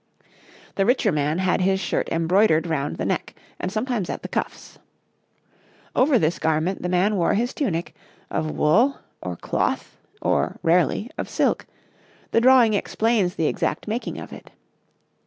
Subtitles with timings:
[0.77, 4.79] The richer man had his shirt embroidered round the neck and sometimes at the cuffs.
[5.95, 7.93] Over this garment the man wore his tunic
[8.31, 11.67] of wool, or cloth, or (rarely) of silk;
[12.31, 14.49] the drawing explains the exact making of it.